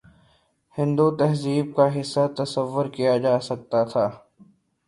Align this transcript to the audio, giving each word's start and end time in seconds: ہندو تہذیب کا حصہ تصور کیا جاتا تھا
ہندو 0.77 1.05
تہذیب 1.19 1.67
کا 1.75 1.85
حصہ 1.95 2.23
تصور 2.37 2.85
کیا 2.95 3.15
جاتا 3.23 3.83
تھا 3.91 4.05